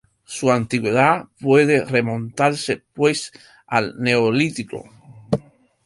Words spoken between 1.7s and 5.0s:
remontarse, pues, al Neolítico.